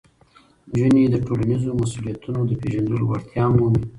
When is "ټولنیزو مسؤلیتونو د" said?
1.25-2.51